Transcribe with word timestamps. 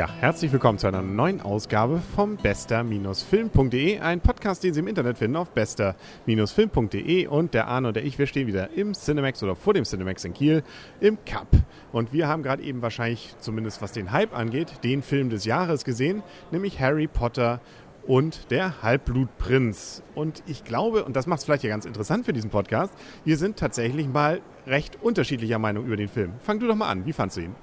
Ja, 0.00 0.08
herzlich 0.08 0.50
willkommen 0.50 0.78
zu 0.78 0.86
einer 0.86 1.02
neuen 1.02 1.42
Ausgabe 1.42 2.00
vom 2.16 2.38
bester-film.de, 2.38 3.98
ein 3.98 4.22
Podcast, 4.22 4.64
den 4.64 4.72
Sie 4.72 4.80
im 4.80 4.88
Internet 4.88 5.18
finden 5.18 5.36
auf 5.36 5.50
bester-film.de 5.50 7.26
und 7.26 7.52
der 7.52 7.68
Arne 7.68 7.88
und 7.88 7.96
der 7.96 8.06
ich, 8.06 8.18
wir 8.18 8.26
stehen 8.26 8.46
wieder 8.46 8.70
im 8.70 8.94
Cinemax 8.94 9.42
oder 9.42 9.54
vor 9.54 9.74
dem 9.74 9.84
Cinemax 9.84 10.24
in 10.24 10.32
Kiel 10.32 10.62
im 11.00 11.22
Cup. 11.26 11.48
Und 11.92 12.14
wir 12.14 12.28
haben 12.28 12.42
gerade 12.42 12.62
eben 12.62 12.80
wahrscheinlich, 12.80 13.34
zumindest 13.40 13.82
was 13.82 13.92
den 13.92 14.10
Hype 14.10 14.34
angeht, 14.34 14.72
den 14.84 15.02
Film 15.02 15.28
des 15.28 15.44
Jahres 15.44 15.84
gesehen, 15.84 16.22
nämlich 16.50 16.80
Harry 16.80 17.06
Potter 17.06 17.60
und 18.06 18.50
der 18.50 18.82
Halbblutprinz. 18.82 20.02
Und 20.14 20.42
ich 20.46 20.64
glaube, 20.64 21.04
und 21.04 21.14
das 21.14 21.26
macht 21.26 21.40
es 21.40 21.44
vielleicht 21.44 21.64
ja 21.64 21.68
ganz 21.68 21.84
interessant 21.84 22.24
für 22.24 22.32
diesen 22.32 22.48
Podcast, 22.48 22.94
wir 23.26 23.36
sind 23.36 23.58
tatsächlich 23.58 24.08
mal 24.08 24.40
recht 24.66 24.96
unterschiedlicher 25.02 25.58
Meinung 25.58 25.84
über 25.84 25.96
den 25.96 26.08
Film. 26.08 26.32
Fang 26.40 26.58
du 26.58 26.66
doch 26.66 26.74
mal 26.74 26.88
an, 26.88 27.04
wie 27.04 27.12
fandst 27.12 27.36
du 27.36 27.42
ihn? 27.42 27.54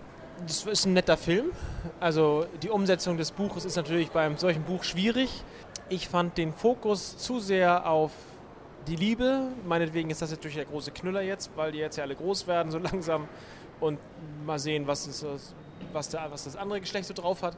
Das 0.46 0.66
ist 0.66 0.86
ein 0.86 0.94
netter 0.94 1.18
Film. 1.18 1.52
Also 2.00 2.46
die 2.62 2.70
Umsetzung 2.70 3.18
des 3.18 3.32
Buches 3.32 3.66
ist 3.66 3.76
natürlich 3.76 4.12
bei 4.12 4.26
einem 4.26 4.38
solchen 4.38 4.64
Buch 4.64 4.84
schwierig. 4.84 5.44
Ich 5.90 6.08
fand 6.08 6.38
den 6.38 6.54
Fokus 6.54 7.18
zu 7.18 7.40
sehr 7.40 7.90
auf 7.90 8.12
die 8.88 8.96
Liebe. 8.96 9.48
Meinetwegen 9.66 10.10
ist 10.10 10.22
das 10.22 10.32
natürlich 10.32 10.56
der 10.56 10.66
große 10.66 10.92
Knüller 10.92 11.22
jetzt, 11.22 11.50
weil 11.56 11.72
die 11.72 11.80
jetzt 11.80 11.98
ja 11.98 12.04
alle 12.04 12.16
groß 12.16 12.46
werden 12.46 12.72
so 12.72 12.78
langsam. 12.78 13.28
Und 13.80 14.00
mal 14.46 14.60
sehen, 14.60 14.86
was, 14.88 15.08
ist, 15.08 15.26
was, 15.92 16.10
der, 16.10 16.28
was 16.30 16.44
das 16.44 16.56
andere 16.56 16.82
Geschlecht 16.82 17.08
so 17.08 17.14
drauf 17.14 17.42
hat 17.42 17.58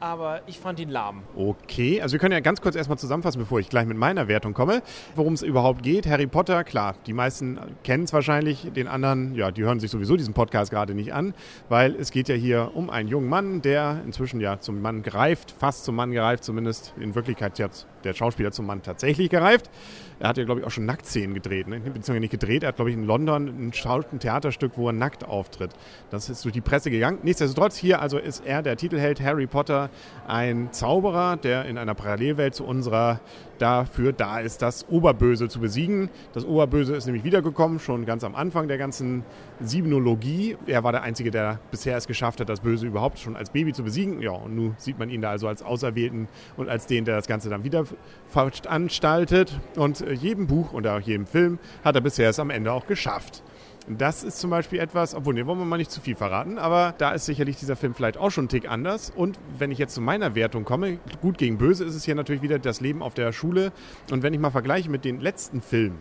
aber 0.00 0.42
ich 0.46 0.58
fand 0.58 0.80
ihn 0.80 0.88
lahm. 0.88 1.22
Okay, 1.36 2.00
also 2.00 2.12
wir 2.12 2.18
können 2.18 2.32
ja 2.32 2.40
ganz 2.40 2.60
kurz 2.60 2.76
erstmal 2.76 2.98
zusammenfassen, 2.98 3.38
bevor 3.38 3.60
ich 3.60 3.68
gleich 3.68 3.86
mit 3.86 3.96
meiner 3.96 4.28
Wertung 4.28 4.54
komme, 4.54 4.82
worum 5.14 5.32
es 5.32 5.42
überhaupt 5.42 5.82
geht. 5.82 6.06
Harry 6.06 6.26
Potter, 6.26 6.64
klar, 6.64 6.94
die 7.06 7.12
meisten 7.12 7.58
kennen 7.84 8.04
es 8.04 8.12
wahrscheinlich, 8.12 8.72
den 8.72 8.88
anderen, 8.88 9.34
ja, 9.34 9.50
die 9.50 9.62
hören 9.62 9.80
sich 9.80 9.90
sowieso 9.90 10.16
diesen 10.16 10.34
Podcast 10.34 10.70
gerade 10.70 10.94
nicht 10.94 11.14
an, 11.14 11.34
weil 11.68 11.94
es 11.94 12.10
geht 12.10 12.28
ja 12.28 12.34
hier 12.34 12.72
um 12.74 12.90
einen 12.90 13.08
jungen 13.08 13.28
Mann, 13.28 13.62
der 13.62 14.02
inzwischen 14.04 14.40
ja 14.40 14.60
zum 14.60 14.80
Mann 14.80 15.02
greift, 15.02 15.50
fast 15.50 15.84
zum 15.84 15.96
Mann 15.96 16.12
greift, 16.12 16.44
zumindest 16.44 16.94
in 17.00 17.14
Wirklichkeit 17.14 17.58
jetzt 17.58 17.86
der 18.04 18.14
Schauspieler 18.14 18.52
zum 18.52 18.66
Mann 18.66 18.82
tatsächlich 18.82 19.30
gereift. 19.30 19.70
Er 20.18 20.28
hat 20.28 20.38
ja, 20.38 20.44
glaube 20.44 20.60
ich, 20.60 20.66
auch 20.66 20.70
schon 20.70 20.86
Nacktszenen 20.86 21.34
gedreht, 21.34 21.68
ne? 21.68 21.78
beziehungsweise 21.78 22.20
nicht 22.20 22.30
gedreht. 22.30 22.62
Er 22.62 22.68
hat, 22.68 22.76
glaube 22.76 22.90
ich, 22.90 22.96
in 22.96 23.04
London 23.04 23.48
ein, 23.48 24.18
Theaterstück, 24.18 24.72
wo 24.76 24.88
er 24.88 24.92
nackt 24.92 25.24
auftritt. 25.24 25.72
Das 26.10 26.30
ist 26.30 26.42
durch 26.44 26.54
die 26.54 26.62
Presse 26.62 26.90
gegangen. 26.90 27.18
Nichtsdestotrotz, 27.22 27.76
hier 27.76 28.00
also 28.00 28.16
ist 28.16 28.44
er 28.46 28.62
der 28.62 28.76
Titelheld 28.76 29.20
Harry 29.20 29.46
Potter, 29.46 29.85
ein 30.26 30.72
Zauberer, 30.72 31.36
der 31.36 31.64
in 31.66 31.78
einer 31.78 31.94
Parallelwelt 31.94 32.54
zu 32.54 32.64
unserer 32.64 33.20
dafür 33.58 34.12
da 34.12 34.40
ist, 34.40 34.62
das 34.62 34.88
Oberböse 34.88 35.48
zu 35.48 35.60
besiegen. 35.60 36.10
Das 36.32 36.44
Oberböse 36.44 36.94
ist 36.94 37.06
nämlich 37.06 37.24
wiedergekommen, 37.24 37.78
schon 37.78 38.04
ganz 38.04 38.24
am 38.24 38.34
Anfang 38.34 38.68
der 38.68 38.78
ganzen 38.78 39.24
Siebenologie. 39.60 40.56
Er 40.66 40.84
war 40.84 40.92
der 40.92 41.02
Einzige, 41.02 41.30
der 41.30 41.58
bisher 41.70 41.96
es 41.96 42.06
geschafft 42.06 42.40
hat, 42.40 42.48
das 42.48 42.60
Böse 42.60 42.86
überhaupt 42.86 43.18
schon 43.18 43.36
als 43.36 43.50
Baby 43.50 43.72
zu 43.72 43.82
besiegen. 43.82 44.20
Ja, 44.20 44.32
und 44.32 44.54
nun 44.54 44.74
sieht 44.78 44.98
man 44.98 45.10
ihn 45.10 45.22
da 45.22 45.30
also 45.30 45.48
als 45.48 45.62
Auserwählten 45.62 46.28
und 46.56 46.68
als 46.68 46.86
den, 46.86 47.04
der 47.04 47.16
das 47.16 47.26
Ganze 47.26 47.48
dann 47.48 47.64
wieder 47.64 47.84
veranstaltet. 48.28 49.58
Und 49.76 50.00
äh, 50.00 50.12
jedem 50.12 50.46
Buch 50.46 50.72
und 50.72 50.86
auch 50.86 51.00
jedem 51.00 51.26
Film 51.26 51.58
hat 51.84 51.94
er 51.94 52.00
bisher 52.00 52.30
es 52.30 52.38
am 52.38 52.50
Ende 52.50 52.72
auch 52.72 52.86
geschafft. 52.86 53.42
Das 53.88 54.24
ist 54.24 54.40
zum 54.40 54.50
Beispiel 54.50 54.80
etwas, 54.80 55.14
obwohl, 55.14 55.34
ne, 55.34 55.46
wollen 55.46 55.60
wir 55.60 55.64
mal 55.64 55.76
nicht 55.76 55.92
zu 55.92 56.00
viel 56.00 56.16
verraten, 56.16 56.58
aber 56.58 56.94
da 56.98 57.12
ist 57.12 57.26
sicherlich 57.26 57.56
dieser 57.56 57.76
Film 57.76 57.94
vielleicht 57.94 58.16
auch 58.16 58.30
schon 58.30 58.42
einen 58.42 58.48
Tick 58.48 58.68
anders. 58.68 59.12
Und 59.14 59.38
wenn 59.58 59.70
ich 59.70 59.78
jetzt 59.78 59.94
zu 59.94 60.00
meiner 60.00 60.34
Wertung 60.34 60.64
komme, 60.64 60.98
gut 61.20 61.38
gegen 61.38 61.56
böse, 61.56 61.84
ist 61.84 61.94
es 61.94 62.04
hier 62.04 62.16
natürlich 62.16 62.42
wieder 62.42 62.58
das 62.58 62.80
Leben 62.80 63.00
auf 63.00 63.14
der 63.14 63.32
Schule. 63.32 63.72
Und 64.10 64.24
wenn 64.24 64.34
ich 64.34 64.40
mal 64.40 64.50
vergleiche 64.50 64.90
mit 64.90 65.04
den 65.04 65.20
letzten 65.20 65.60
Filmen, 65.60 65.98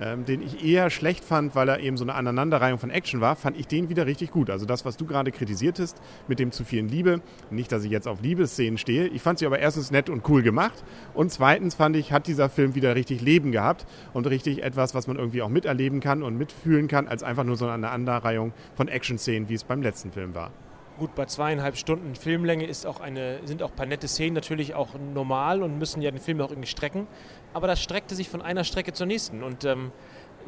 ähm, 0.00 0.24
den 0.24 0.42
ich 0.42 0.64
eher 0.64 0.90
schlecht 0.90 1.24
fand, 1.24 1.54
weil 1.54 1.68
er 1.68 1.80
eben 1.80 1.96
so 1.96 2.04
eine 2.04 2.14
Aneinanderreihung 2.14 2.78
von 2.78 2.90
Action 2.90 3.20
war, 3.20 3.36
fand 3.36 3.58
ich 3.58 3.66
den 3.66 3.88
wieder 3.88 4.06
richtig 4.06 4.30
gut. 4.30 4.50
Also 4.50 4.66
das, 4.66 4.84
was 4.84 4.96
du 4.96 5.06
gerade 5.06 5.32
kritisiertest 5.32 6.00
mit 6.28 6.38
dem 6.38 6.52
zu 6.52 6.64
vielen 6.64 6.88
Liebe, 6.88 7.20
nicht, 7.50 7.72
dass 7.72 7.84
ich 7.84 7.90
jetzt 7.90 8.08
auf 8.08 8.20
Liebesszenen 8.22 8.78
stehe, 8.78 9.06
ich 9.06 9.22
fand 9.22 9.38
sie 9.38 9.46
aber 9.46 9.58
erstens 9.58 9.90
nett 9.90 10.10
und 10.10 10.28
cool 10.28 10.42
gemacht 10.42 10.84
und 11.14 11.30
zweitens 11.30 11.74
fand 11.74 11.96
ich, 11.96 12.12
hat 12.12 12.26
dieser 12.26 12.48
Film 12.48 12.74
wieder 12.74 12.94
richtig 12.94 13.20
Leben 13.20 13.52
gehabt 13.52 13.86
und 14.12 14.26
richtig 14.26 14.62
etwas, 14.62 14.94
was 14.94 15.06
man 15.06 15.16
irgendwie 15.16 15.42
auch 15.42 15.48
miterleben 15.48 16.00
kann 16.00 16.22
und 16.22 16.36
mitfühlen 16.36 16.88
kann, 16.88 17.08
als 17.08 17.22
einfach 17.22 17.44
nur 17.44 17.56
so 17.56 17.66
eine 17.66 17.74
Aneinanderreihung 17.74 18.52
von 18.74 18.88
Action-Szenen, 18.88 19.48
wie 19.48 19.54
es 19.54 19.64
beim 19.64 19.82
letzten 19.82 20.10
Film 20.12 20.34
war. 20.34 20.50
Gut, 20.96 21.16
bei 21.16 21.26
zweieinhalb 21.26 21.76
Stunden 21.76 22.14
Filmlänge 22.14 22.66
ist 22.66 22.86
auch 22.86 23.00
eine, 23.00 23.40
sind 23.44 23.64
auch 23.64 23.70
ein 23.70 23.76
paar 23.76 23.86
nette 23.86 24.06
Szenen 24.06 24.34
natürlich 24.34 24.74
auch 24.74 24.90
normal 25.12 25.64
und 25.64 25.76
müssen 25.76 26.00
ja 26.00 26.12
den 26.12 26.20
Film 26.20 26.40
auch 26.40 26.50
irgendwie 26.50 26.68
strecken. 26.68 27.08
Aber 27.52 27.66
das 27.66 27.82
streckte 27.82 28.14
sich 28.14 28.28
von 28.28 28.40
einer 28.40 28.62
Strecke 28.62 28.92
zur 28.92 29.06
nächsten. 29.06 29.42
Und 29.42 29.64
ähm, 29.64 29.90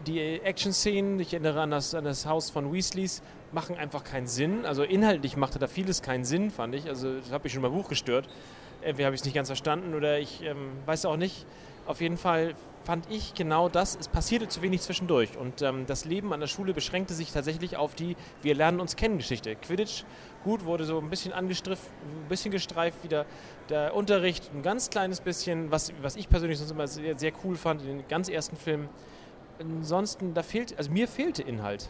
die 0.06 0.20
Action-Szenen, 0.20 1.18
ich 1.18 1.32
erinnere 1.32 1.62
an 1.62 1.72
das, 1.72 1.96
an 1.96 2.04
das 2.04 2.26
Haus 2.26 2.50
von 2.50 2.72
Weasleys, 2.72 3.22
machen 3.52 3.76
einfach 3.76 4.04
keinen 4.04 4.26
Sinn. 4.26 4.66
Also 4.66 4.82
inhaltlich 4.82 5.36
machte 5.36 5.58
da 5.58 5.66
vieles 5.66 6.02
keinen 6.02 6.24
Sinn, 6.24 6.50
fand 6.50 6.74
ich. 6.74 6.88
Also 6.88 7.18
das 7.18 7.30
hat 7.30 7.44
mich 7.44 7.52
schon 7.52 7.62
mal 7.62 7.70
Buch 7.70 7.88
gestört. 7.88 8.28
Entweder 8.82 9.06
habe 9.06 9.14
ich 9.14 9.20
es 9.20 9.24
nicht 9.24 9.34
ganz 9.34 9.48
verstanden 9.48 9.94
oder 9.94 10.18
ich 10.18 10.42
ähm, 10.42 10.72
weiß 10.84 11.06
auch 11.06 11.16
nicht. 11.16 11.46
Auf 11.86 12.00
jeden 12.00 12.16
Fall 12.16 12.54
fand 12.86 13.10
ich 13.10 13.34
genau 13.34 13.68
das, 13.68 13.96
es 13.98 14.06
passierte 14.06 14.46
zu 14.48 14.62
wenig 14.62 14.80
zwischendurch. 14.80 15.36
Und 15.36 15.60
ähm, 15.62 15.86
das 15.86 16.04
Leben 16.04 16.32
an 16.32 16.40
der 16.40 16.46
Schule 16.46 16.72
beschränkte 16.72 17.14
sich 17.14 17.32
tatsächlich 17.32 17.76
auf 17.76 17.94
die 17.94 18.16
Wir 18.42 18.54
lernen 18.54 18.80
uns 18.80 18.94
kennen 18.94 19.18
Geschichte. 19.18 19.56
Quidditch, 19.56 20.04
gut, 20.44 20.64
wurde 20.64 20.84
so 20.84 20.98
ein 20.98 21.10
bisschen 21.10 21.32
angestriffen, 21.32 21.88
ein 22.04 22.28
bisschen 22.28 22.52
gestreift 22.52 23.02
wieder. 23.02 23.26
Der 23.68 23.94
Unterricht 23.94 24.50
ein 24.54 24.62
ganz 24.62 24.88
kleines 24.88 25.20
bisschen, 25.20 25.70
was, 25.72 25.92
was 26.00 26.14
ich 26.14 26.28
persönlich 26.28 26.58
sonst 26.58 26.70
immer 26.70 26.86
sehr, 26.86 27.18
sehr 27.18 27.32
cool 27.44 27.56
fand 27.56 27.82
in 27.82 27.98
den 27.98 28.08
ganz 28.08 28.28
ersten 28.28 28.56
Filmen. 28.56 28.88
Ansonsten, 29.58 30.34
da 30.34 30.42
fehlt, 30.42 30.76
also 30.78 30.90
mir 30.90 31.08
fehlte 31.08 31.42
Inhalt. 31.42 31.88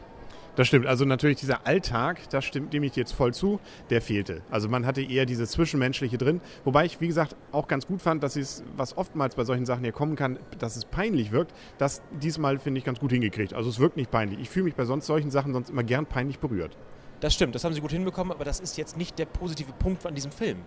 Das 0.57 0.69
stimmt. 0.69 0.87
Also 0.87 1.05
natürlich 1.05 1.37
dieser 1.37 1.67
Alltag, 1.67 2.31
das 2.31 2.47
stimmt, 2.47 2.73
dem 2.73 2.83
ich 2.83 2.97
jetzt 2.97 3.13
voll 3.13 3.35
zu, 3.35 3.61
der 3.91 4.01
fehlte. 4.01 4.41
Also 4.51 4.71
man 4.71 4.87
hatte 4.87 5.03
eher 5.03 5.27
dieses 5.27 5.51
Zwischenmenschliche 5.51 6.17
drin. 6.17 6.41
Wobei 6.65 6.87
ich, 6.87 6.99
wie 7.01 7.07
gesagt, 7.07 7.37
auch 7.53 7.69
ganz 7.69 7.87
gut 7.87 8.01
fand, 8.01 8.23
dass 8.23 8.37
es, 8.37 8.65
was 8.75 8.97
oftmals 8.97 9.35
bei 9.35 9.45
solchen 9.45 9.67
Sachen 9.67 9.83
hier 9.85 9.93
kommen 9.93 10.17
kann, 10.17 10.39
dass 10.59 10.77
es 10.77 10.87
peinlich 10.87 11.31
wirkt, 11.31 11.53
das 11.77 12.01
diesmal 12.11 12.59
finde 12.59 12.79
ich 12.79 12.85
ganz 12.85 13.01
gut 13.01 13.13
hingekriegt. 13.13 13.53
Also 13.53 13.69
es 13.69 13.79
wirkt 13.79 13.99
nicht 13.99 14.11
peinlich. 14.11 14.41
Ich 14.41 14.49
fühle 14.49 14.65
mich 14.65 14.75
bei 14.75 14.87
sonst 14.87 15.07
solchen 15.07 15.31
Sachen 15.31 15.53
sonst 15.53 15.69
immer 15.69 15.85
gern 15.85 16.07
peinlich 16.07 16.39
berührt. 16.39 16.75
Das 17.21 17.35
stimmt, 17.35 17.55
das 17.55 17.65
haben 17.65 17.73
sie 17.73 17.81
gut 17.81 17.93
hinbekommen, 17.93 18.33
aber 18.33 18.45
das 18.45 18.61
ist 18.61 18.77
jetzt 18.77 18.97
nicht 18.97 19.19
der 19.19 19.27
positive 19.27 19.73
Punkt 19.73 20.05
an 20.07 20.15
diesem 20.15 20.33
Film. 20.33 20.59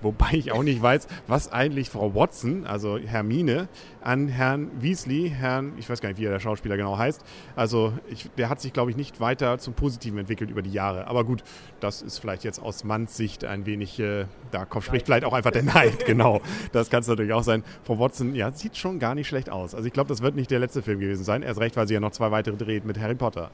Wobei 0.00 0.30
ich 0.32 0.52
auch 0.52 0.62
nicht 0.62 0.80
weiß, 0.80 1.08
was 1.26 1.50
eigentlich 1.50 1.90
Frau 1.90 2.14
Watson, 2.14 2.66
also 2.66 2.98
Hermine, 2.98 3.68
an 4.00 4.28
Herrn 4.28 4.70
Weasley, 4.80 5.32
Herrn, 5.36 5.72
ich 5.76 5.90
weiß 5.90 6.00
gar 6.00 6.08
nicht, 6.08 6.20
wie 6.20 6.24
er 6.26 6.30
der 6.30 6.38
Schauspieler 6.38 6.76
genau 6.76 6.96
heißt, 6.96 7.24
also 7.56 7.92
ich, 8.08 8.30
der 8.38 8.48
hat 8.48 8.60
sich, 8.60 8.72
glaube 8.72 8.92
ich, 8.92 8.96
nicht 8.96 9.18
weiter 9.18 9.58
zum 9.58 9.74
Positiven 9.74 10.18
entwickelt 10.20 10.50
über 10.50 10.62
die 10.62 10.70
Jahre. 10.70 11.08
Aber 11.08 11.24
gut, 11.24 11.42
das 11.80 12.00
ist 12.00 12.18
vielleicht 12.18 12.44
jetzt 12.44 12.62
aus 12.62 12.84
Manns 12.84 13.16
Sicht 13.16 13.44
ein 13.44 13.66
wenig, 13.66 13.98
äh, 13.98 14.26
da 14.52 14.64
Kopf 14.66 14.84
spricht 14.84 15.06
vielleicht 15.06 15.24
auch 15.24 15.32
einfach 15.32 15.50
der 15.50 15.64
Neid, 15.64 16.06
genau. 16.06 16.42
Das 16.70 16.90
kann 16.90 17.00
es 17.00 17.08
natürlich 17.08 17.32
auch 17.32 17.42
sein. 17.42 17.64
Frau 17.82 17.98
Watson, 17.98 18.36
ja, 18.36 18.52
sieht 18.52 18.76
schon 18.76 19.00
gar 19.00 19.16
nicht 19.16 19.26
schlecht 19.26 19.50
aus. 19.50 19.74
Also 19.74 19.88
ich 19.88 19.92
glaube, 19.92 20.08
das 20.08 20.22
wird 20.22 20.36
nicht 20.36 20.52
der 20.52 20.60
letzte 20.60 20.80
Film 20.80 21.00
gewesen 21.00 21.24
sein. 21.24 21.42
Erst 21.42 21.58
recht, 21.58 21.76
weil 21.76 21.88
sie 21.88 21.94
ja 21.94 22.00
noch 22.00 22.12
zwei 22.12 22.30
weitere 22.30 22.56
dreht 22.56 22.84
mit 22.84 23.00
Harry 23.00 23.16
Potter. 23.16 23.50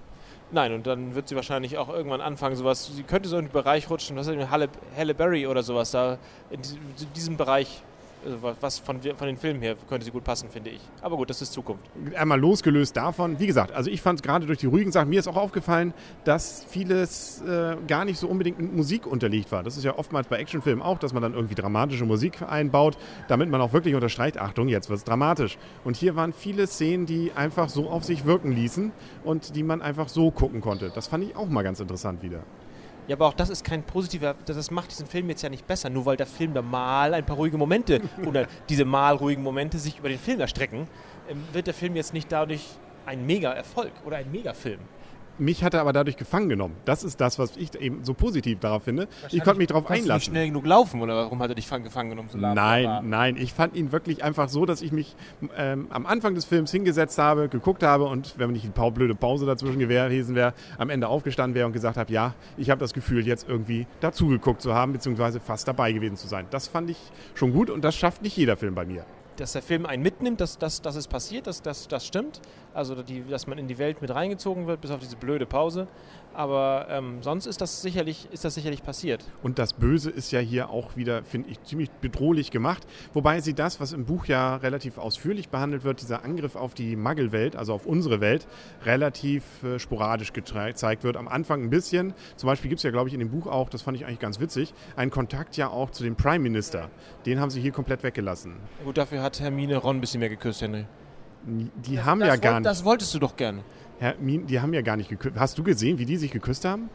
Nein, 0.51 0.73
und 0.73 0.87
dann 0.87 1.15
wird 1.15 1.29
sie 1.29 1.37
wahrscheinlich 1.37 1.79
auch 1.79 1.89
irgendwann 1.89 2.21
anfangen, 2.21 2.55
sowas, 2.55 2.87
sie 2.95 3.03
könnte 3.03 3.29
so 3.29 3.39
in 3.39 3.47
den 3.47 3.53
Bereich 3.53 3.91
rutschen, 3.91 4.17
was 4.17 4.27
ist 4.27 4.35
denn, 4.35 4.51
Halle, 4.51 4.69
Halle 4.97 5.15
Berry 5.15 5.47
oder 5.47 5.63
sowas, 5.63 5.91
da 5.91 6.19
in 6.51 6.61
diesem 7.15 7.37
Bereich 7.37 7.83
also 8.25 8.55
was 8.61 8.79
von, 8.79 9.01
von 9.01 9.27
den 9.27 9.37
Filmen 9.37 9.61
her 9.61 9.77
könnte 9.89 10.05
sie 10.05 10.11
gut 10.11 10.25
passen, 10.25 10.49
finde 10.49 10.71
ich. 10.71 10.81
Aber 11.03 11.17
gut, 11.17 11.31
das 11.31 11.43
ist 11.43 11.53
Zukunft. 11.53 11.85
Einmal 12.15 12.41
losgelöst 12.41 12.97
davon, 12.97 13.39
wie 13.39 13.47
gesagt, 13.47 13.73
also 13.73 13.91
ich 13.91 14.03
fand 14.03 14.21
es 14.21 14.23
gerade 14.23 14.47
durch 14.47 14.59
die 14.59 14.67
ruhigen 14.67 14.93
Sachen, 14.93 15.09
mir 15.11 15.21
ist 15.21 15.29
auch 15.29 15.37
aufgefallen, 15.37 15.93
dass 16.25 16.65
vieles 16.69 17.43
äh, 17.43 17.77
gar 17.87 18.05
nicht 18.05 18.19
so 18.19 18.29
unbedingt 18.29 18.59
mit 18.59 18.75
Musik 18.75 19.07
unterlegt 19.07 19.53
war. 19.53 19.63
Das 19.63 19.77
ist 19.77 19.85
ja 19.85 19.99
oftmals 19.99 20.29
bei 20.29 20.37
Actionfilmen 20.39 20.83
auch, 20.83 20.99
dass 20.99 21.13
man 21.13 21.23
dann 21.23 21.35
irgendwie 21.35 21.55
dramatische 21.55 22.05
Musik 22.05 22.43
einbaut, 22.43 22.97
damit 23.29 23.49
man 23.49 23.61
auch 23.61 23.73
wirklich 23.73 23.95
unterstreicht, 23.95 24.39
Achtung, 24.39 24.69
jetzt 24.69 24.89
wird 24.89 24.99
es 24.99 25.05
dramatisch. 25.05 25.59
Und 25.85 25.97
hier 25.97 26.17
waren 26.17 26.33
viele 26.33 26.67
Szenen, 26.67 27.07
die 27.07 27.33
einfach 27.35 27.69
so 27.69 27.91
auf 27.91 28.05
sich 28.05 28.25
wirken 28.25 28.53
ließen 28.53 28.93
und 29.25 29.57
die 29.57 29.63
man 29.63 29.83
einfach 29.83 30.09
so 30.09 30.31
gucken 30.31 30.61
konnte. 30.61 30.91
Das 30.95 31.09
fand 31.09 31.25
ich 31.25 31.37
auch 31.37 31.49
mal 31.49 31.63
ganz 31.63 31.81
interessant 31.81 32.23
wieder. 32.23 32.41
Ja, 33.07 33.17
aber 33.17 33.27
auch 33.27 33.35
das 33.35 33.51
ist 33.51 33.65
kein 33.65 33.83
positiver, 33.83 34.35
das 34.47 34.71
macht 34.71 34.91
diesen 34.91 35.07
Film 35.07 35.29
jetzt 35.29 35.43
ja 35.43 35.51
nicht 35.51 35.67
besser, 35.67 35.91
nur 35.91 36.07
weil 36.07 36.17
der 36.17 36.27
Film 36.27 36.55
da 36.55 36.63
mal 36.63 37.13
ein 37.13 37.27
paar 37.27 37.37
ruhige 37.37 37.59
Momente 37.59 38.01
oder 38.27 38.47
diese 38.69 38.85
mal 38.85 39.15
ruhigen 39.17 39.43
Momente 39.43 39.79
sich 39.79 39.99
über 39.99 40.09
den 40.09 40.19
Film 40.19 40.41
erstrecken, 40.41 40.89
ähm, 41.29 41.45
wird 41.53 41.67
der 41.67 41.75
Film 41.75 41.97
jetzt 41.97 42.15
nicht 42.15 42.33
dadurch 42.33 42.67
ein 43.05 43.27
Mega-Erfolg 43.27 43.93
oder 44.07 44.17
ein 44.17 44.31
Mega-Film 44.31 44.81
mich 45.39 45.65
hat 45.65 45.75
er 45.75 45.81
aber 45.81 45.93
dadurch 45.93 46.17
gefangen 46.17 46.49
genommen. 46.49 46.77
Das 46.85 47.05
ist 47.05 47.21
das, 47.21 47.39
was 47.39 47.57
ich 47.57 47.75
eben 47.81 48.05
so 48.05 48.15
positiv 48.15 48.61
darauf 48.61 48.85
finde. 48.85 49.09
Ich 49.31 49.43
konnte 49.43 49.59
mich 49.59 49.69
darauf 49.69 49.91
einlassen. 49.91 50.15
Nicht 50.15 50.25
schnell 50.25 50.47
genug 50.47 50.67
laufen 50.67 51.01
oder 51.03 51.17
warum 51.17 51.41
hat 51.41 51.51
er 51.51 51.55
dich 51.55 51.69
gefangen 51.69 52.11
genommen? 52.11 52.29
So 52.31 52.39
nein, 52.39 53.09
nein. 53.09 53.37
Ich 53.37 53.53
fand 53.53 53.75
ihn 53.75 53.93
wirklich 53.93 54.23
einfach 54.23 54.49
so, 54.49 54.67
dass 54.67 54.83
ich 54.83 54.93
mich 54.93 55.17
ähm, 55.57 55.87
am 55.91 56.07
Anfang 56.07 56.35
des 56.35 56.45
Films 56.45 56.71
hingesetzt 56.71 57.19
habe, 57.19 57.49
geguckt 57.49 57.83
habe 57.83 58.05
und 58.05 58.39
wenn 58.39 58.51
nicht 58.51 58.71
eine 58.77 58.91
blöde 58.93 59.15
Pause 59.15 59.47
dazwischen 59.47 59.79
gewesen 59.79 60.35
wäre, 60.35 60.55
am 60.79 60.91
Ende 60.91 61.09
aufgestanden 61.09 61.55
wäre 61.55 61.67
und 61.67 61.73
gesagt 61.73 61.97
habe, 61.97 62.13
ja, 62.13 62.35
ich 62.57 62.71
habe 62.71 62.81
das 62.81 62.93
Gefühl, 62.93 63.27
jetzt 63.27 63.49
irgendwie 63.49 63.87
dazugeguckt 64.01 64.63
zu 64.63 64.75
haben, 64.75 64.93
beziehungsweise 64.93 65.41
fast 65.41 65.67
dabei 65.67 65.93
gewesen 65.93 66.17
zu 66.17 66.29
sein. 66.29 66.47
Das 66.51 66.69
fand 66.69 66.91
ich 66.91 66.99
schon 67.35 67.53
gut 67.53 67.71
und 67.71 67.83
das 67.85 67.97
schafft 67.97 68.23
nicht 68.23 68.37
jeder 68.37 68.57
Film 68.57 68.75
bei 68.75 68.85
mir. 68.85 69.05
Dass 69.37 69.53
der 69.53 69.63
Film 69.63 69.87
einen 69.87 70.03
mitnimmt, 70.03 70.41
dass, 70.41 70.59
dass, 70.59 70.83
dass 70.83 70.97
es 70.97 71.09
passiert, 71.09 71.47
dass, 71.47 71.63
dass 71.63 71.89
das 71.89 72.07
stimmt. 72.07 72.41
Also, 72.73 73.03
die, 73.03 73.23
dass 73.23 73.47
man 73.47 73.59
in 73.59 73.69
die 73.69 73.79
Welt 73.79 74.03
mit 74.03 74.13
reingezogen 74.13 74.67
wird, 74.67 74.81
bis 74.81 74.91
auf 74.91 74.99
diese 75.01 75.17
blöde 75.17 75.47
Pause. 75.47 75.87
Aber 76.35 76.89
ähm, 76.91 77.23
sonst 77.23 77.47
ist 77.47 77.61
das, 77.61 77.81
sicherlich, 77.81 78.29
ist 78.33 78.45
das 78.45 78.55
sicherlich 78.55 78.83
passiert. 78.83 79.25
Und 79.43 79.59
das 79.59 79.73
Böse 79.73 80.11
ist 80.11 80.33
ja 80.33 80.41
hier 80.41 80.71
auch 80.71 80.97
wieder, 80.97 81.23
finde 81.23 81.51
ich, 81.51 81.63
ziemlich 81.63 81.91
bedrohlich 81.91 82.51
gemacht. 82.51 82.85
Wobei 83.13 83.41
sie 83.41 83.55
das, 83.55 83.81
was 83.81 83.93
im 83.93 84.05
Buch 84.05 84.27
ja 84.27 84.57
relativ 84.57 84.99
ausführlich 84.99 85.49
behandelt 85.49 85.85
wird, 85.85 86.01
dieser 86.01 86.25
Angriff 86.25 86.57
auf 86.57 86.75
die 86.75 86.97
Muggle-Welt, 86.97 87.55
also 87.55 87.73
auf 87.73 87.87
unsere 87.87 88.21
Welt, 88.21 88.49
relativ 88.85 89.45
äh, 89.63 89.79
sporadisch 89.79 90.33
gezeigt 90.33 91.05
wird. 91.05 91.17
Am 91.17 91.29
Anfang 91.29 91.63
ein 91.63 91.71
bisschen. 91.71 92.15
Zum 92.37 92.49
Beispiel 92.49 92.69
gibt 92.69 92.81
es 92.81 92.83
ja, 92.83 92.91
glaube 92.91 93.09
ich, 93.09 93.15
in 93.15 93.21
dem 93.21 93.31
Buch 93.31 93.47
auch, 93.47 93.69
das 93.69 93.83
fand 93.83 93.97
ich 93.97 94.05
eigentlich 94.05 94.19
ganz 94.19 94.41
witzig, 94.41 94.75
einen 94.97 95.13
Kontakt 95.13 95.57
ja 95.57 95.69
auch 95.69 95.91
zu 95.91 96.03
dem 96.03 96.17
Prime 96.17 96.41
Minister. 96.41 96.91
Den 97.27 97.39
haben 97.39 97.51
sie 97.51 97.61
hier 97.61 97.73
komplett 97.73 98.03
weggelassen. 98.03 98.57
Gut, 98.85 98.99
dafür 98.99 99.23
hat 99.25 99.41
Hermine 99.41 99.79
Ron 99.79 99.97
ein 99.97 100.01
bisschen 100.01 100.21
mehr 100.21 100.29
geküsst, 100.29 100.63
Henry. 100.63 100.85
Die 101.47 102.01
haben 102.01 102.21
das 102.21 102.29
ja 102.29 102.37
gar 102.37 102.61
nicht. 102.61 102.67
Das 102.67 102.85
wolltest 102.85 103.13
du 103.15 103.19
doch 103.19 103.37
gerne. 103.37 103.65
Hermine, 103.99 104.45
die 104.45 104.61
haben 104.61 104.73
ja 104.73 104.83
gar 104.83 104.97
nicht 104.97 105.09
geküsst. 105.09 105.37
Hast 105.37 105.59
du 105.59 105.65
gesehen, 105.65 105.99
wie 105.99 106.05
die 106.05 106.17
sich 106.17 106.31
geküsst 106.31 106.65
haben? 106.65 106.91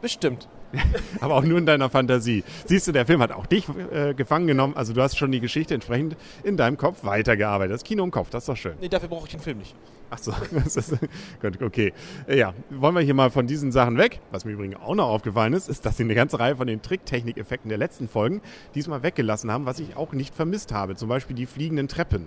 Bestimmt. 0.00 0.48
Aber 1.20 1.34
auch 1.36 1.44
nur 1.44 1.58
in 1.58 1.66
deiner 1.66 1.88
Fantasie. 1.88 2.44
Siehst 2.66 2.86
du, 2.86 2.92
der 2.92 3.06
Film 3.06 3.22
hat 3.22 3.32
auch 3.32 3.46
dich 3.46 3.66
äh, 3.92 4.14
gefangen 4.14 4.46
genommen. 4.46 4.76
Also 4.76 4.92
du 4.92 5.02
hast 5.02 5.16
schon 5.16 5.32
die 5.32 5.40
Geschichte 5.40 5.74
entsprechend 5.74 6.16
in 6.44 6.56
deinem 6.56 6.76
Kopf 6.76 7.04
weitergearbeitet. 7.04 7.74
Das 7.74 7.84
Kino 7.84 8.04
im 8.04 8.10
Kopf, 8.10 8.30
das 8.30 8.42
ist 8.44 8.48
doch 8.48 8.56
schön. 8.56 8.74
Nee, 8.80 8.88
dafür 8.88 9.08
brauche 9.08 9.26
ich 9.26 9.32
den 9.32 9.40
Film 9.40 9.58
nicht. 9.58 9.74
Ach 10.10 10.18
so, 10.18 10.32
gut, 11.42 11.62
okay. 11.62 11.92
Ja, 12.28 12.54
wollen 12.70 12.94
wir 12.94 13.02
hier 13.02 13.14
mal 13.14 13.30
von 13.30 13.46
diesen 13.46 13.72
Sachen 13.72 13.98
weg. 13.98 14.20
Was 14.30 14.44
mir 14.46 14.52
übrigens 14.52 14.76
auch 14.76 14.94
noch 14.94 15.08
aufgefallen 15.08 15.52
ist, 15.52 15.68
ist, 15.68 15.84
dass 15.84 15.98
sie 15.98 16.04
eine 16.04 16.14
ganze 16.14 16.38
Reihe 16.38 16.56
von 16.56 16.66
den 16.66 16.80
Tricktechnik-Effekten 16.80 17.68
der 17.68 17.78
letzten 17.78 18.08
Folgen 18.08 18.40
diesmal 18.74 19.02
weggelassen 19.02 19.50
haben, 19.50 19.66
was 19.66 19.80
ich 19.80 19.96
auch 19.96 20.12
nicht 20.12 20.34
vermisst 20.34 20.72
habe. 20.72 20.96
Zum 20.96 21.08
Beispiel 21.08 21.36
die 21.36 21.46
fliegenden 21.46 21.88
Treppen 21.88 22.26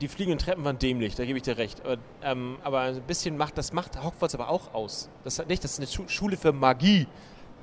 die 0.00 0.08
fliegenden 0.08 0.38
Treppen 0.38 0.64
waren 0.64 0.78
dämlich, 0.78 1.14
da 1.14 1.24
gebe 1.24 1.38
ich 1.38 1.42
dir 1.42 1.58
recht. 1.58 1.84
Aber, 1.84 1.98
ähm, 2.22 2.56
aber 2.62 2.80
ein 2.80 3.02
bisschen 3.02 3.36
macht, 3.36 3.58
das 3.58 3.72
macht 3.72 4.02
Hogwarts 4.02 4.34
aber 4.34 4.48
auch 4.48 4.74
aus. 4.74 5.10
Das, 5.24 5.44
nicht, 5.46 5.62
das 5.62 5.78
ist 5.78 5.98
eine 5.98 6.08
Schule 6.08 6.36
für 6.36 6.52
Magie. 6.52 7.06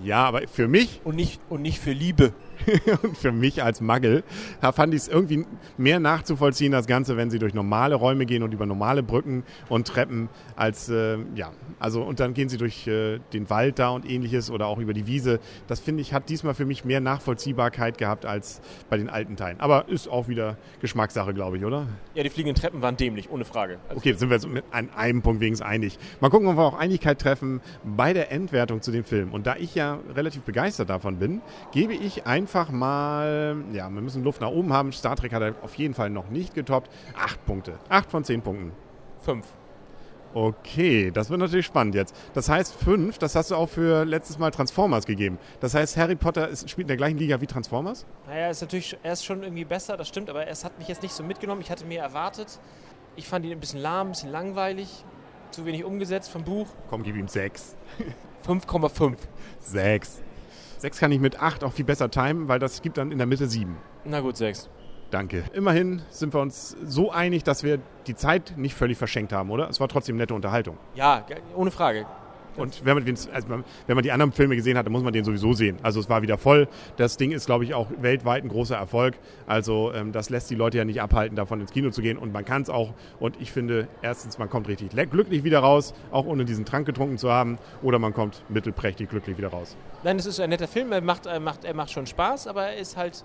Ja, 0.03 0.25
aber 0.25 0.47
für 0.47 0.67
mich. 0.67 1.01
Und 1.03 1.15
nicht, 1.15 1.39
und 1.49 1.61
nicht 1.61 1.79
für 1.79 1.91
Liebe. 1.91 2.33
und 3.03 3.17
für 3.17 3.31
mich 3.31 3.63
als 3.63 3.81
Muggel, 3.81 4.23
da 4.61 4.71
fand 4.71 4.93
ich 4.93 5.01
es 5.01 5.07
irgendwie 5.07 5.45
mehr 5.77 5.99
nachzuvollziehen, 5.99 6.71
das 6.71 6.87
Ganze, 6.87 7.17
wenn 7.17 7.29
sie 7.29 7.39
durch 7.39 7.53
normale 7.53 7.95
Räume 7.95 8.25
gehen 8.25 8.43
und 8.43 8.53
über 8.53 8.65
normale 8.65 9.03
Brücken 9.03 9.43
und 9.69 9.87
Treppen, 9.87 10.29
als, 10.55 10.89
äh, 10.89 11.17
ja, 11.35 11.51
also 11.79 12.03
und 12.03 12.19
dann 12.19 12.33
gehen 12.33 12.49
sie 12.49 12.57
durch 12.57 12.87
äh, 12.87 13.19
den 13.33 13.49
Wald 13.49 13.79
da 13.79 13.89
und 13.89 14.09
ähnliches 14.09 14.49
oder 14.49 14.67
auch 14.67 14.79
über 14.79 14.93
die 14.93 15.07
Wiese. 15.07 15.39
Das 15.67 15.79
finde 15.79 16.01
ich, 16.01 16.13
hat 16.13 16.29
diesmal 16.29 16.53
für 16.53 16.65
mich 16.65 16.85
mehr 16.85 16.99
Nachvollziehbarkeit 16.99 17.97
gehabt 17.97 18.25
als 18.25 18.61
bei 18.89 18.97
den 18.97 19.09
alten 19.09 19.35
Teilen. 19.35 19.59
Aber 19.59 19.87
ist 19.87 20.07
auch 20.07 20.27
wieder 20.27 20.57
Geschmackssache, 20.81 21.33
glaube 21.33 21.57
ich, 21.57 21.65
oder? 21.65 21.87
Ja, 22.15 22.23
die 22.23 22.29
fliegenden 22.29 22.59
Treppen 22.59 22.81
waren 22.81 22.97
dämlich, 22.97 23.29
ohne 23.29 23.45
Frage. 23.45 23.79
Also 23.89 23.99
okay, 23.99 24.13
sind 24.13 24.29
wir 24.29 24.35
jetzt 24.35 24.47
mit 24.47 24.63
an 24.71 24.89
einem 24.95 25.21
Punkt 25.21 25.41
wenigstens 25.41 25.67
einig. 25.67 25.97
Mal 26.19 26.29
gucken, 26.29 26.47
ob 26.47 26.57
wir 26.57 26.63
auch 26.63 26.77
Einigkeit 26.77 27.19
treffen 27.19 27.61
bei 27.83 28.13
der 28.13 28.31
Endwertung 28.31 28.81
zu 28.81 28.91
dem 28.91 29.03
Film. 29.03 29.31
Und 29.31 29.47
da 29.47 29.55
ich 29.55 29.75
ja 29.75 29.86
relativ 30.15 30.43
begeistert 30.43 30.89
davon 30.89 31.17
bin, 31.17 31.41
gebe 31.71 31.93
ich 31.93 32.25
ein 32.25 32.47
einfach 32.47 32.69
mal, 32.69 33.57
ja, 33.73 33.89
wir 33.89 34.01
müssen 34.01 34.23
Luft 34.23 34.41
nach 34.41 34.51
oben 34.51 34.71
haben. 34.71 34.91
Star 34.91 35.15
Trek 35.15 35.33
hat 35.33 35.41
er 35.41 35.55
auf 35.63 35.75
jeden 35.75 35.93
Fall 35.93 36.09
noch 36.09 36.29
nicht 36.29 36.53
getoppt. 36.53 36.89
Acht 37.19 37.43
Punkte. 37.45 37.73
Acht 37.89 38.11
von 38.11 38.23
zehn 38.23 38.41
Punkten. 38.41 38.71
Fünf. 39.21 39.45
Okay, 40.33 41.09
das 41.09 41.29
wird 41.29 41.39
natürlich 41.39 41.65
spannend 41.65 41.95
jetzt. 41.95 42.15
Das 42.33 42.47
heißt 42.47 42.75
fünf, 42.75 43.17
das 43.17 43.33
hast 43.35 43.49
du 43.49 43.55
auch 43.55 43.69
für 43.69 44.05
letztes 44.05 44.37
Mal 44.37 44.51
Transformers 44.51 45.05
gegeben. 45.05 45.39
Das 45.61 45.73
heißt, 45.73 45.97
Harry 45.97 46.15
Potter 46.15 46.47
ist, 46.47 46.69
spielt 46.69 46.85
in 46.85 46.89
der 46.89 46.97
gleichen 46.97 47.17
Liga 47.17 47.41
wie 47.41 47.47
Transformers? 47.47 48.05
Naja, 48.27 48.49
ist 48.49 48.61
natürlich, 48.61 48.95
er 49.01 49.13
ist 49.13 49.25
schon 49.25 49.41
irgendwie 49.41 49.65
besser, 49.65 49.97
das 49.97 50.07
stimmt, 50.07 50.29
aber 50.29 50.47
es 50.47 50.63
hat 50.63 50.77
mich 50.77 50.87
jetzt 50.87 51.01
nicht 51.01 51.13
so 51.13 51.23
mitgenommen. 51.23 51.61
Ich 51.61 51.71
hatte 51.71 51.85
mir 51.85 52.01
erwartet, 52.01 52.59
ich 53.15 53.27
fand 53.27 53.45
ihn 53.45 53.51
ein 53.51 53.59
bisschen 53.59 53.79
lahm, 53.79 54.07
ein 54.07 54.11
bisschen 54.11 54.31
langweilig, 54.31 55.03
zu 55.51 55.65
wenig 55.65 55.83
umgesetzt 55.83 56.29
vom 56.29 56.43
Buch. 56.43 56.67
Komm, 56.89 57.03
gib 57.03 57.15
ihm 57.15 57.27
sechs. 57.27 57.75
5,5. 58.45 59.15
Sechs. 59.59 60.21
6 60.79 60.99
kann 60.99 61.11
ich 61.11 61.19
mit 61.19 61.41
8 61.41 61.63
auch 61.63 61.73
viel 61.73 61.85
besser 61.85 62.09
timen, 62.09 62.47
weil 62.47 62.59
das 62.59 62.81
gibt 62.81 62.97
dann 62.97 63.11
in 63.11 63.17
der 63.17 63.27
Mitte 63.27 63.47
7. 63.47 63.75
Na 64.05 64.19
gut, 64.19 64.37
6. 64.37 64.69
Danke. 65.09 65.43
Immerhin 65.53 66.01
sind 66.09 66.33
wir 66.33 66.41
uns 66.41 66.75
so 66.83 67.11
einig, 67.11 67.43
dass 67.43 67.63
wir 67.63 67.79
die 68.07 68.15
Zeit 68.15 68.53
nicht 68.57 68.75
völlig 68.75 68.97
verschenkt 68.97 69.33
haben, 69.33 69.49
oder? 69.49 69.69
Es 69.69 69.79
war 69.79 69.87
trotzdem 69.87 70.17
nette 70.17 70.33
Unterhaltung. 70.33 70.77
Ja, 70.95 71.25
ohne 71.55 71.71
Frage. 71.71 72.05
Und 72.57 72.83
wenn 72.83 72.95
man, 72.95 73.05
den, 73.05 73.15
also 73.15 73.49
wenn 73.49 73.95
man 73.95 74.03
die 74.03 74.11
anderen 74.11 74.31
Filme 74.31 74.55
gesehen 74.55 74.77
hat, 74.77 74.85
dann 74.85 74.91
muss 74.91 75.03
man 75.03 75.13
den 75.13 75.23
sowieso 75.23 75.53
sehen. 75.53 75.77
Also 75.83 75.99
es 75.99 76.09
war 76.09 76.21
wieder 76.21 76.37
voll. 76.37 76.67
Das 76.97 77.17
Ding 77.17 77.31
ist, 77.31 77.45
glaube 77.45 77.63
ich, 77.63 77.73
auch 77.73 77.87
weltweit 78.01 78.43
ein 78.43 78.49
großer 78.49 78.75
Erfolg. 78.75 79.15
Also 79.45 79.93
ähm, 79.93 80.11
das 80.11 80.29
lässt 80.29 80.49
die 80.49 80.55
Leute 80.55 80.77
ja 80.77 80.85
nicht 80.85 81.01
abhalten, 81.01 81.35
davon 81.35 81.61
ins 81.61 81.71
Kino 81.71 81.91
zu 81.91 82.01
gehen. 82.01 82.17
Und 82.17 82.33
man 82.33 82.43
kann 82.45 82.63
es 82.63 82.69
auch. 82.69 82.93
Und 83.19 83.39
ich 83.39 83.51
finde, 83.51 83.87
erstens, 84.01 84.37
man 84.37 84.49
kommt 84.49 84.67
richtig 84.67 84.89
glücklich 85.09 85.43
wieder 85.43 85.59
raus, 85.59 85.93
auch 86.11 86.25
ohne 86.25 86.45
diesen 86.45 86.65
Trank 86.65 86.85
getrunken 86.85 87.17
zu 87.17 87.31
haben. 87.31 87.57
Oder 87.81 87.99
man 87.99 88.13
kommt 88.13 88.43
mittelprächtig 88.49 89.09
glücklich 89.09 89.37
wieder 89.37 89.49
raus. 89.49 89.77
Nein, 90.03 90.17
es 90.17 90.25
ist 90.25 90.39
ein 90.39 90.49
netter 90.49 90.67
Film. 90.67 90.91
Er 90.91 91.01
macht, 91.01 91.25
er 91.25 91.39
macht, 91.39 91.63
er 91.63 91.73
macht 91.73 91.91
schon 91.91 92.07
Spaß, 92.07 92.47
aber 92.47 92.67
er 92.67 92.77
ist 92.77 92.97
halt, 92.97 93.23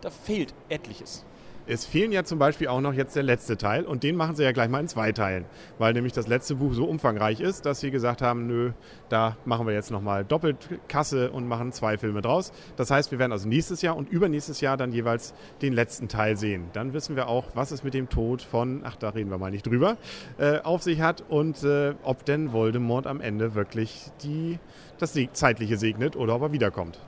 da 0.00 0.10
fehlt 0.10 0.54
etliches. 0.68 1.24
Es 1.66 1.86
fehlen 1.86 2.12
ja 2.12 2.24
zum 2.24 2.38
Beispiel 2.38 2.68
auch 2.68 2.82
noch 2.82 2.92
jetzt 2.92 3.16
der 3.16 3.22
letzte 3.22 3.56
Teil 3.56 3.86
und 3.86 4.02
den 4.02 4.16
machen 4.16 4.36
sie 4.36 4.42
ja 4.42 4.52
gleich 4.52 4.68
mal 4.68 4.80
in 4.80 4.88
zwei 4.88 5.12
Teilen, 5.12 5.46
weil 5.78 5.94
nämlich 5.94 6.12
das 6.12 6.28
letzte 6.28 6.56
Buch 6.56 6.74
so 6.74 6.84
umfangreich 6.84 7.40
ist, 7.40 7.64
dass 7.64 7.80
sie 7.80 7.90
gesagt 7.90 8.20
haben, 8.20 8.46
nö, 8.46 8.72
da 9.08 9.38
machen 9.46 9.66
wir 9.66 9.72
jetzt 9.72 9.90
nochmal 9.90 10.26
doppelt 10.26 10.68
Kasse 10.88 11.30
und 11.30 11.48
machen 11.48 11.72
zwei 11.72 11.96
Filme 11.96 12.20
draus. 12.20 12.52
Das 12.76 12.90
heißt, 12.90 13.12
wir 13.12 13.18
werden 13.18 13.32
also 13.32 13.48
nächstes 13.48 13.80
Jahr 13.80 13.96
und 13.96 14.10
übernächstes 14.10 14.60
Jahr 14.60 14.76
dann 14.76 14.92
jeweils 14.92 15.32
den 15.62 15.72
letzten 15.72 16.08
Teil 16.08 16.36
sehen. 16.36 16.68
Dann 16.74 16.92
wissen 16.92 17.16
wir 17.16 17.28
auch, 17.28 17.46
was 17.54 17.70
es 17.70 17.82
mit 17.82 17.94
dem 17.94 18.10
Tod 18.10 18.42
von, 18.42 18.82
ach 18.84 18.96
da 18.96 19.08
reden 19.08 19.30
wir 19.30 19.38
mal 19.38 19.50
nicht 19.50 19.66
drüber, 19.66 19.96
äh, 20.36 20.58
auf 20.58 20.82
sich 20.82 21.00
hat 21.00 21.24
und 21.30 21.64
äh, 21.64 21.94
ob 22.02 22.26
denn 22.26 22.52
Voldemort 22.52 23.06
am 23.06 23.22
Ende 23.22 23.54
wirklich 23.54 24.10
die, 24.22 24.58
das 24.98 25.18
Zeitliche 25.32 25.78
segnet 25.78 26.14
oder 26.14 26.34
ob 26.34 26.42
er 26.42 26.52
wiederkommt. 26.52 26.98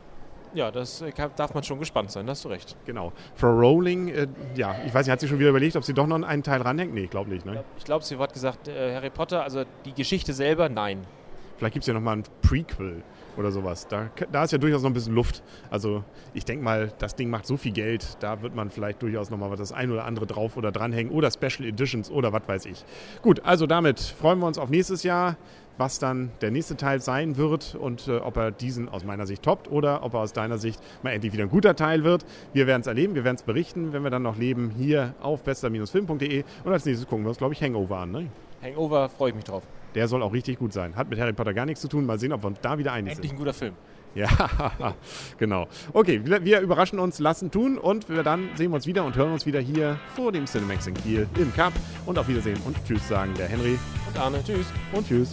Ja, 0.56 0.70
das 0.70 1.03
äh, 1.03 1.12
darf 1.37 1.53
man 1.53 1.62
schon 1.62 1.79
gespannt 1.79 2.11
sein, 2.11 2.25
da 2.25 2.31
hast 2.31 2.47
du 2.47 2.49
recht. 2.49 2.76
Genau. 2.87 3.12
Frau 3.35 3.50
Rowling, 3.50 4.08
äh, 4.08 4.26
ja, 4.55 4.75
ich 4.87 4.94
weiß 4.94 5.05
nicht, 5.05 5.12
hat 5.12 5.20
sie 5.20 5.29
schon 5.29 5.38
wieder 5.38 5.50
überlegt, 5.50 5.76
ob 5.76 5.85
sie 5.85 5.93
doch 5.93 6.06
noch 6.06 6.23
einen 6.23 6.43
Teil 6.43 6.62
ranhängt? 6.62 6.94
Nee, 6.94 7.05
ich 7.05 7.11
glaube 7.11 7.29
nicht. 7.29 7.44
Ne? 7.44 7.62
Ich 7.76 7.85
glaube, 7.85 8.03
sie 8.06 8.17
hat 8.17 8.32
gesagt, 8.32 8.67
äh, 8.67 8.94
Harry 8.94 9.11
Potter, 9.11 9.43
also 9.43 9.64
die 9.85 9.93
Geschichte 9.93 10.32
selber, 10.32 10.70
nein. 10.70 11.06
Vielleicht 11.56 11.75
gibt 11.75 11.82
es 11.82 11.87
ja 11.87 11.94
nochmal 11.94 12.17
ein 12.17 12.25
Prequel 12.43 13.03
oder 13.37 13.50
sowas. 13.50 13.87
Da, 13.88 14.11
da 14.32 14.44
ist 14.44 14.53
ja 14.53 14.58
durchaus 14.58 14.82
noch 14.82 14.91
ein 14.91 14.94
bisschen 14.94 15.14
Luft. 15.14 15.43
Also 15.70 16.05
ich 16.35 16.44
denke 16.44 16.64
mal, 16.64 16.93
das 16.99 17.17
Ding 17.17 17.31
macht 17.31 17.47
so 17.47 17.56
viel 17.56 17.73
Geld, 17.73 18.17
da 18.20 18.43
wird 18.43 18.55
man 18.55 18.70
vielleicht 18.70 19.03
durchaus 19.03 19.31
nochmal 19.31 19.55
das 19.56 19.73
ein 19.73 19.91
oder 19.91 20.05
andere 20.05 20.26
drauf 20.26 20.56
oder 20.56 20.73
dranhängen 20.73 21.12
oder 21.12 21.31
Special 21.31 21.69
Editions 21.69 22.11
oder 22.11 22.32
was 22.32 22.43
weiß 22.47 22.67
ich. 22.67 22.85
Gut, 23.23 23.40
also 23.45 23.66
damit 23.66 24.00
freuen 24.00 24.38
wir 24.38 24.47
uns 24.47 24.59
auf 24.59 24.71
nächstes 24.71 25.02
Jahr 25.02 25.37
was 25.78 25.99
dann 25.99 26.30
der 26.40 26.50
nächste 26.50 26.76
Teil 26.76 27.00
sein 27.00 27.37
wird 27.37 27.75
und 27.75 28.09
äh, 28.09 28.16
ob 28.16 28.37
er 28.37 28.50
diesen 28.50 28.88
aus 28.88 29.04
meiner 29.04 29.26
Sicht 29.26 29.42
toppt 29.42 29.71
oder 29.71 30.02
ob 30.02 30.14
er 30.14 30.21
aus 30.21 30.33
deiner 30.33 30.59
Sicht 30.59 30.80
mal 31.02 31.11
endlich 31.11 31.33
wieder 31.33 31.45
ein 31.45 31.50
guter 31.50 31.76
Teil 31.76 32.04
wird. 32.04 32.25
Wir 32.52 32.66
werden 32.66 32.80
es 32.80 32.87
erleben, 32.87 33.14
wir 33.14 33.25
werden 33.25 33.37
es 33.37 33.42
berichten, 33.42 33.92
wenn 33.92 34.02
wir 34.02 34.11
dann 34.11 34.23
noch 34.23 34.37
leben, 34.38 34.71
hier 34.71 35.14
auf 35.21 35.42
bester-film.de 35.42 36.45
und 36.64 36.73
als 36.73 36.85
nächstes 36.85 37.07
gucken 37.07 37.25
wir 37.25 37.30
uns, 37.30 37.38
glaube 37.38 37.54
ich, 37.54 37.62
Hangover 37.62 37.99
an. 37.99 38.11
Ne? 38.11 38.30
Hangover 38.62 39.09
freue 39.09 39.30
ich 39.30 39.35
mich 39.37 39.45
drauf. 39.45 39.62
Der 39.97 40.09
soll 40.09 40.23
auch 40.23 40.33
richtig 40.35 40.59
gut 40.59 40.75
sein. 40.75 40.95
Hat 40.95 41.09
mit 41.09 41.19
Harry 41.19 41.33
Potter 41.33 41.55
gar 41.55 41.65
nichts 41.65 41.81
zu 41.81 41.88
tun. 41.88 42.05
Mal 42.05 42.19
sehen, 42.19 42.33
ob 42.33 42.43
wir 42.43 42.49
uns 42.49 42.61
da 42.61 42.76
wieder 42.79 42.93
einig 42.93 43.15
Endlich 43.15 43.31
sind. 43.31 43.37
ein 43.37 43.38
guter 43.38 43.55
Film. 43.55 43.73
Ja, 44.15 44.29
genau. 45.38 45.67
Okay, 45.93 46.21
wir 46.25 46.61
überraschen 46.61 46.99
uns, 46.99 47.19
lassen 47.19 47.50
tun 47.50 47.76
und 47.79 48.09
wir 48.09 48.23
dann 48.23 48.49
sehen 48.55 48.71
wir 48.71 48.76
uns 48.76 48.87
wieder 48.87 49.05
und 49.05 49.17
hören 49.17 49.33
uns 49.33 49.47
wieder 49.47 49.61
hier 49.61 49.99
vor 50.15 50.33
dem 50.33 50.47
Cinemax 50.47 50.87
in 50.87 50.95
Kiel 50.95 51.26
im 51.38 51.53
Cup. 51.55 51.73
Und 52.05 52.19
auf 52.19 52.29
Wiedersehen 52.29 52.61
und 52.67 52.76
Tschüss 52.87 53.09
sagen 53.09 53.33
der 53.38 53.49
Henry. 53.49 53.79
Und 54.07 54.19
Arne. 54.19 54.43
Tschüss. 54.45 54.67
Und 54.93 55.09
Tschüss. 55.09 55.33